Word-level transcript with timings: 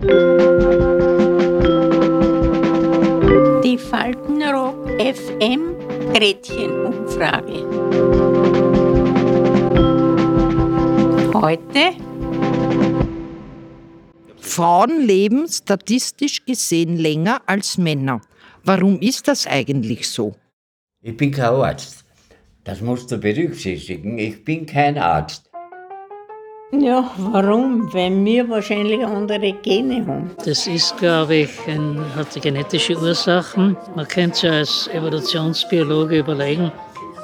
Die 0.00 0.06
Faltenrock 3.76 4.88
FM 5.00 5.74
Gretchenumfrage. 6.14 7.66
Heute 11.34 11.96
Frauen 14.38 15.04
leben 15.04 15.48
statistisch 15.48 16.46
gesehen 16.46 16.96
länger 16.96 17.42
als 17.46 17.76
Männer. 17.76 18.20
Warum 18.62 19.00
ist 19.00 19.26
das 19.26 19.48
eigentlich 19.48 20.08
so? 20.08 20.36
Ich 21.02 21.16
bin 21.16 21.32
kein 21.32 21.54
Arzt. 21.54 22.04
Das 22.62 22.80
musst 22.80 23.10
du 23.10 23.18
berücksichtigen. 23.18 24.16
Ich 24.18 24.44
bin 24.44 24.64
kein 24.64 24.96
Arzt. 24.96 25.47
Ja, 26.70 27.10
warum? 27.16 27.92
Weil 27.94 28.24
wir 28.24 28.48
wahrscheinlich 28.50 29.04
andere 29.04 29.54
Gene 29.62 30.04
haben. 30.06 30.30
Das 30.44 30.66
ist, 30.66 30.98
glaube 30.98 31.36
ich, 31.36 31.50
ein, 31.66 31.98
hat 32.14 32.40
genetische 32.42 32.94
Ursachen. 32.94 33.74
Man 33.96 34.06
könnte 34.06 34.36
sich 34.36 34.50
als 34.50 34.88
Evolutionsbiologe 34.88 36.18
überlegen, 36.18 36.70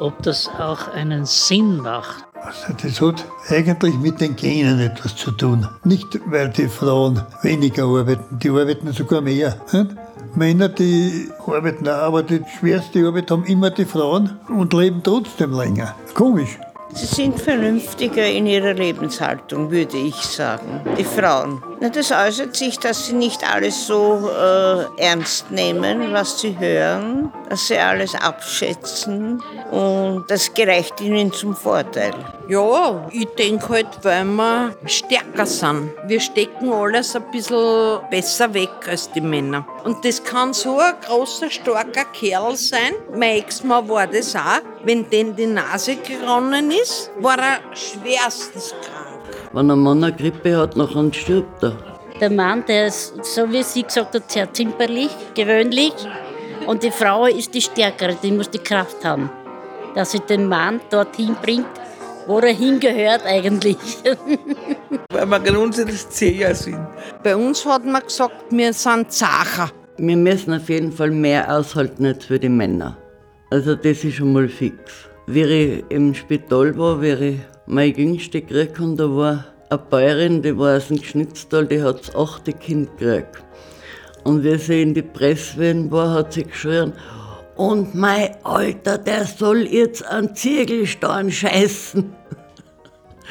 ob 0.00 0.20
das 0.24 0.48
auch 0.58 0.88
einen 0.88 1.24
Sinn 1.24 1.76
macht. 1.76 2.24
Also 2.34 2.72
das 2.82 3.00
hat 3.00 3.24
eigentlich 3.48 3.96
mit 3.98 4.20
den 4.20 4.34
Genen 4.34 4.80
etwas 4.80 5.14
zu 5.14 5.30
tun. 5.30 5.68
Nicht, 5.84 6.18
weil 6.26 6.48
die 6.48 6.66
Frauen 6.68 7.22
weniger 7.42 7.84
arbeiten, 7.84 8.38
die 8.38 8.50
arbeiten 8.50 8.92
sogar 8.92 9.20
mehr. 9.20 9.56
Nicht? 9.72 9.90
Männer, 10.34 10.68
die 10.68 11.28
arbeiten 11.46 11.88
auch, 11.88 12.02
aber 12.02 12.22
die 12.22 12.42
schwerste 12.58 13.06
Arbeit 13.06 13.30
haben 13.30 13.44
immer 13.44 13.70
die 13.70 13.84
Frauen 13.84 14.38
und 14.48 14.72
leben 14.72 15.00
trotzdem 15.02 15.52
länger. 15.52 15.94
Komisch. 16.14 16.58
Sie 16.94 17.06
sind 17.06 17.40
vernünftiger 17.40 18.26
in 18.26 18.46
ihrer 18.46 18.74
Lebenshaltung, 18.74 19.70
würde 19.70 19.98
ich 19.98 20.16
sagen. 20.16 20.80
Die 20.98 21.04
Frauen. 21.04 21.62
Das 21.80 22.10
äußert 22.10 22.56
sich, 22.56 22.78
dass 22.80 23.06
sie 23.06 23.12
nicht 23.12 23.48
alles 23.48 23.86
so 23.86 24.28
äh, 24.28 25.00
ernst 25.00 25.50
nehmen, 25.52 26.12
was 26.12 26.40
sie 26.40 26.58
hören, 26.58 27.32
dass 27.48 27.68
sie 27.68 27.78
alles 27.78 28.16
abschätzen 28.16 29.40
und 29.70 30.24
das 30.28 30.52
gereicht 30.52 31.00
ihnen 31.00 31.32
zum 31.32 31.54
Vorteil. 31.54 32.14
Ja, 32.48 33.06
ich 33.12 33.28
denke 33.38 33.68
halt, 33.68 33.86
weil 34.02 34.24
wir 34.24 34.74
stärker 34.86 35.46
sind. 35.46 35.92
Wir 36.06 36.20
stecken 36.20 36.72
alles 36.72 37.14
ein 37.14 37.30
bisschen 37.30 38.00
besser 38.10 38.52
weg 38.54 38.70
als 38.88 39.10
die 39.12 39.20
Männer. 39.20 39.64
Und 39.84 40.04
das 40.04 40.24
kann 40.24 40.52
so 40.54 40.78
ein 40.78 40.94
großer, 41.06 41.48
starker 41.48 42.06
Kerl 42.06 42.56
sein. 42.56 42.94
Mein 43.14 43.36
Ex-Mann 43.36 43.88
war 43.88 44.06
das 44.08 44.34
auch. 44.34 44.62
Wenn 44.82 45.08
denn 45.10 45.36
die 45.36 45.46
Nase 45.46 45.96
geronnen 45.96 46.72
ist, 46.72 47.10
war 47.20 47.38
er 47.38 47.60
schwerstens 47.76 48.74
krank. 48.82 48.97
Wenn 49.52 49.70
ein 49.70 49.78
Mann 49.78 50.04
eine 50.04 50.14
Grippe 50.14 50.56
hat, 50.56 50.76
dann 50.76 51.12
stirbt 51.12 51.62
er. 51.62 51.76
Der 52.20 52.30
Mann, 52.30 52.64
der 52.66 52.88
ist, 52.88 53.24
so 53.24 53.50
wie 53.52 53.62
sie 53.62 53.84
gesagt 53.84 54.14
hat, 54.14 54.30
sehr 54.30 54.52
zimperlich, 54.52 55.10
gewöhnlich. 55.34 55.92
Und 56.66 56.82
die 56.82 56.90
Frau 56.90 57.26
ist 57.26 57.54
die 57.54 57.62
Stärkere, 57.62 58.16
die 58.22 58.32
muss 58.32 58.50
die 58.50 58.58
Kraft 58.58 59.04
haben, 59.04 59.30
dass 59.94 60.12
sie 60.12 60.20
den 60.20 60.48
Mann 60.48 60.80
dorthin 60.90 61.36
bringt, 61.40 61.66
wo 62.26 62.40
er 62.40 62.52
hingehört 62.52 63.24
eigentlich. 63.24 63.76
Weil 65.10 65.26
wir 65.26 65.40
grundsätzlich 65.40 66.08
zäher 66.08 66.54
sind. 66.54 66.86
Bei 67.22 67.36
uns 67.36 67.64
hat 67.64 67.84
man 67.84 68.02
gesagt, 68.02 68.34
wir 68.50 68.72
sind 68.72 69.12
Zacher. 69.12 69.70
Wir 69.96 70.16
müssen 70.16 70.54
auf 70.54 70.68
jeden 70.68 70.92
Fall 70.92 71.10
mehr 71.10 71.52
aushalten 71.56 72.06
als 72.06 72.24
für 72.24 72.38
die 72.38 72.48
Männer. 72.48 72.96
Also 73.50 73.74
das 73.74 74.04
ist 74.04 74.16
schon 74.16 74.32
mal 74.32 74.48
fix. 74.48 75.08
Wie 75.26 75.42
ich 75.42 75.84
im 75.88 76.14
Spital 76.14 76.76
war, 76.76 77.00
wie 77.00 77.12
ich 77.12 77.40
meine 77.68 77.96
Jüngste 77.96 78.40
gekriegt 78.40 78.80
und 78.80 78.96
da 78.96 79.04
war 79.04 79.44
eine 79.68 79.78
Bäuerin, 79.90 80.42
die 80.42 80.56
war 80.56 80.76
aus 80.76 80.88
dem 80.88 80.98
Geschnitztal, 80.98 81.66
die 81.66 81.82
hat 81.82 82.00
das 82.00 82.16
achte 82.16 82.52
Kind 82.52 82.96
gekriegt. 82.96 83.42
Und 84.24 84.42
wie 84.42 84.56
sie 84.56 84.82
in 84.82 84.94
die 84.94 85.02
Presswehen 85.02 85.90
war, 85.90 86.14
hat 86.14 86.32
sie 86.32 86.44
geschrien, 86.44 86.92
und 87.56 87.94
mein 87.94 88.30
Alter, 88.44 88.98
der 88.98 89.24
soll 89.24 89.66
jetzt 89.66 90.06
an 90.06 90.34
Ziegelstein 90.34 91.30
scheißen. 91.30 92.12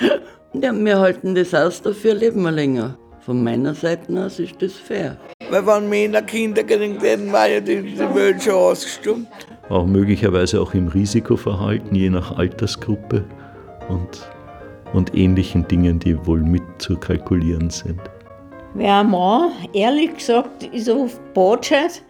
ja, 0.53 0.73
wir 0.73 0.99
halten 0.99 1.33
das 1.33 1.53
aus, 1.53 1.81
dafür 1.81 2.13
leben 2.13 2.43
wir 2.43 2.51
länger. 2.51 2.97
Von 3.21 3.43
meiner 3.43 3.73
Seite 3.73 4.25
aus 4.25 4.39
ist 4.39 4.61
das 4.61 4.73
fair. 4.73 5.17
Weil 5.49 5.65
wenn 5.65 5.89
Männer 5.89 6.21
Kinder 6.21 6.63
kriegen, 6.63 6.97
dann 7.01 7.31
war 7.31 7.47
ja 7.47 7.61
die, 7.61 7.81
die 7.81 7.99
Welt 7.99 8.43
schon 8.43 8.53
ausgestimmt. 8.53 9.27
Auch 9.69 9.85
möglicherweise 9.85 10.61
auch 10.61 10.73
im 10.73 10.89
Risikoverhalten, 10.89 11.95
je 11.95 12.09
nach 12.09 12.37
Altersgruppe 12.37 13.23
und, 13.87 14.29
und 14.93 15.15
ähnlichen 15.15 15.67
Dingen, 15.67 15.99
die 15.99 16.25
wohl 16.25 16.41
mit 16.41 16.63
zu 16.77 16.97
kalkulieren 16.97 17.69
sind. 17.69 17.99
Wer 18.73 18.99
ein 18.99 19.09
Mann, 19.09 19.51
ehrlich 19.73 20.15
gesagt, 20.15 20.63
ist 20.63 20.89
oft 20.89 21.33
Botschaft. 21.33 22.03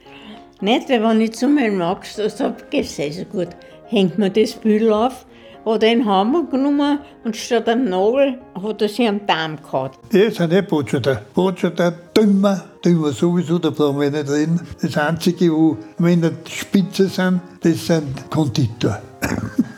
Nicht, 0.59 0.89
weil 0.89 1.03
wenn 1.03 1.21
ich 1.21 1.33
zu 1.33 1.47
meinem 1.47 1.77
Max 1.77 2.15
sage, 2.15 2.55
geht's 2.69 2.99
also 2.99 3.23
gut, 3.25 3.49
hängt 3.85 4.17
mir 4.17 4.29
das 4.31 4.53
Büdel 4.53 4.91
auf, 4.91 5.25
hat 5.65 5.83
er 5.83 5.91
einen 5.91 6.05
Hammer 6.05 6.43
genommen 6.43 6.99
und 7.23 7.35
statt 7.35 7.69
einem 7.69 7.89
Nagel 7.89 8.39
hat 8.61 8.81
er 8.81 8.89
sich 8.89 9.07
am 9.07 9.25
Darm 9.27 9.57
gehabt. 9.61 9.99
Die 10.11 10.29
sind 10.31 10.51
nicht 10.51 10.67
Botschafter. 10.67 11.21
Botschafter, 11.33 11.93
dümmer, 12.15 12.63
dümmer 12.83 13.11
sowieso, 13.11 13.59
da 13.59 13.69
brauchen 13.69 13.99
wir 13.99 14.09
nicht 14.09 14.29
reden. 14.29 14.59
Das 14.81 14.97
Einzige, 14.97 15.51
wo 15.51 15.77
Männer 15.99 16.31
Spitze 16.49 17.07
sind, 17.07 17.41
das 17.61 17.85
sind 17.85 18.29
Konditor. 18.31 18.99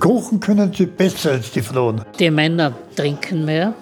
Kochen 0.00 0.40
können 0.40 0.72
sie 0.72 0.86
besser 0.86 1.32
als 1.32 1.52
die 1.52 1.60
Frauen. 1.60 2.00
Die 2.18 2.30
Männer 2.30 2.72
trinken 2.96 3.44
mehr, 3.44 3.74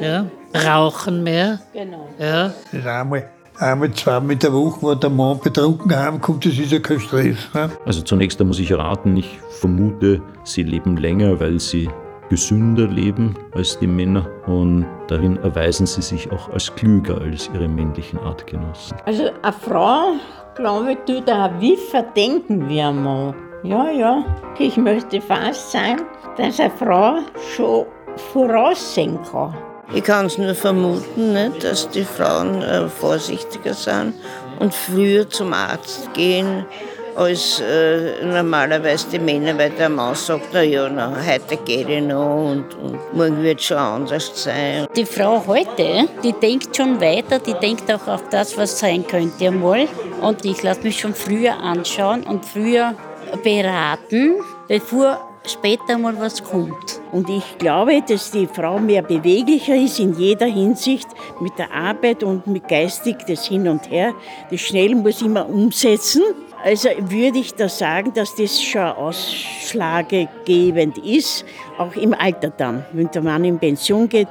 ja, 0.00 0.26
rauchen 0.54 1.22
mehr. 1.22 1.60
Genau. 1.72 2.08
Ja. 2.18 2.48
Das 2.48 2.80
ist 2.80 2.86
einmal, 2.86 3.28
einmal 3.58 3.90
zweimal 3.92 4.32
in 4.32 4.38
der 4.38 4.52
Woche, 4.52 4.82
wo 4.82 4.94
der 4.94 5.10
Mann 5.10 5.40
betrunken 5.40 5.96
heimkommt, 5.96 6.44
das 6.44 6.58
ist 6.58 6.70
ja 6.70 6.78
kein 6.78 7.00
Stress. 7.00 7.36
Ne? 7.54 7.70
Also 7.86 8.02
zunächst 8.02 8.38
muss 8.40 8.58
ich 8.58 8.72
raten, 8.72 9.16
ich 9.16 9.40
vermute, 9.60 10.20
sie 10.44 10.62
leben 10.62 10.98
länger, 10.98 11.40
weil 11.40 11.58
sie 11.58 11.88
gesünder 12.28 12.86
leben 12.86 13.34
als 13.54 13.78
die 13.78 13.86
Männer 13.86 14.26
und 14.46 14.86
darin 15.08 15.36
erweisen 15.38 15.86
sie 15.86 16.02
sich 16.02 16.30
auch 16.32 16.48
als 16.50 16.74
klüger 16.74 17.20
als 17.20 17.50
ihre 17.52 17.68
männlichen 17.68 18.18
Artgenossen. 18.20 18.96
Also 19.04 19.24
eine 19.42 19.52
Frau, 19.52 20.14
glaube 20.54 20.92
ich, 20.92 20.98
tut 21.06 21.30
auch 21.30 21.50
wie 21.60 21.76
verdenken 21.76 22.68
ein 22.70 23.02
Mann. 23.02 23.34
Ja, 23.64 23.88
ja, 23.90 24.24
ich 24.58 24.76
möchte 24.76 25.20
fast 25.20 25.70
sein, 25.70 26.02
dass 26.36 26.58
eine 26.58 26.70
Frau 26.70 27.18
schon 27.54 27.86
voraussehen 28.32 29.20
kann. 29.30 29.56
Ich 29.94 30.02
kann 30.02 30.26
es 30.26 30.36
nur 30.36 30.54
vermuten, 30.54 31.32
nicht, 31.32 31.62
dass 31.62 31.88
die 31.88 32.02
Frauen 32.02 32.60
äh, 32.60 32.88
vorsichtiger 32.88 33.74
sind 33.74 34.14
und 34.58 34.74
früher 34.74 35.30
zum 35.30 35.52
Arzt 35.52 36.12
gehen 36.12 36.66
als 37.14 37.60
äh, 37.60 38.24
normalerweise 38.24 39.06
die 39.12 39.18
Männer, 39.20 39.56
weil 39.56 39.70
der 39.70 39.90
Mann 39.90 40.16
sagt, 40.16 40.48
na 40.52 40.62
ja, 40.62 40.88
na, 40.88 41.14
heute 41.24 41.56
geht 41.58 41.88
ich 41.88 42.02
noch 42.02 42.50
und, 42.50 42.74
und 42.74 43.14
morgen 43.14 43.42
wird 43.44 43.60
es 43.60 43.66
schon 43.66 43.76
anders 43.76 44.30
sein. 44.42 44.88
Die 44.96 45.06
Frau 45.06 45.44
heute, 45.46 46.08
die 46.24 46.32
denkt 46.32 46.76
schon 46.76 47.00
weiter, 47.00 47.38
die 47.38 47.54
denkt 47.54 47.92
auch 47.92 48.08
auf 48.08 48.24
das, 48.30 48.56
was 48.58 48.80
sein 48.80 49.06
könnte 49.06 49.46
einmal. 49.46 49.86
Und 50.20 50.44
ich 50.44 50.64
lasse 50.64 50.80
mich 50.80 50.98
schon 50.98 51.14
früher 51.14 51.56
anschauen 51.58 52.24
und 52.24 52.44
früher 52.44 52.94
beraten, 53.42 54.34
bevor 54.68 55.28
später 55.46 55.98
mal 55.98 56.18
was 56.20 56.42
kommt. 56.42 57.00
Und 57.10 57.28
ich 57.28 57.58
glaube, 57.58 58.00
dass 58.06 58.30
die 58.30 58.46
Frau 58.46 58.78
mehr 58.78 59.02
beweglicher 59.02 59.74
ist 59.74 59.98
in 59.98 60.14
jeder 60.14 60.46
Hinsicht 60.46 61.08
mit 61.40 61.58
der 61.58 61.72
Arbeit 61.72 62.22
und 62.22 62.46
mit 62.46 62.68
geistig 62.68 63.16
das 63.26 63.46
Hin 63.46 63.66
und 63.66 63.90
Her. 63.90 64.14
Das 64.50 64.60
Schnell 64.60 64.94
muss 64.94 65.20
immer 65.20 65.48
umsetzen. 65.48 66.22
Also 66.64 66.90
würde 66.98 67.40
ich 67.40 67.54
da 67.54 67.68
sagen, 67.68 68.12
dass 68.14 68.36
das 68.36 68.62
schon 68.62 68.82
ausschlaggebend 68.82 70.98
ist, 70.98 71.44
auch 71.76 71.96
im 71.96 72.14
Alter 72.14 72.50
dann. 72.50 72.84
Wenn 72.92 73.10
der 73.10 73.22
Mann 73.22 73.44
in 73.44 73.58
Pension 73.58 74.08
geht, 74.08 74.28